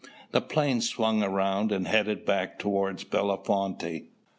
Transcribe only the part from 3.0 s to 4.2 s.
Bellefonte.